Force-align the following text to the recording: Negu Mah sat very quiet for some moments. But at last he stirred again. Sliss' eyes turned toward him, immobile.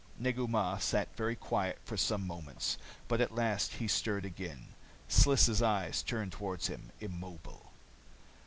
Negu 0.17 0.47
Mah 0.47 0.79
sat 0.79 1.15
very 1.15 1.35
quiet 1.35 1.77
for 1.85 1.95
some 1.95 2.25
moments. 2.25 2.79
But 3.07 3.21
at 3.21 3.35
last 3.35 3.73
he 3.73 3.87
stirred 3.87 4.25
again. 4.25 4.69
Sliss' 5.07 5.61
eyes 5.61 6.01
turned 6.01 6.31
toward 6.31 6.65
him, 6.65 6.91
immobile. 6.99 7.71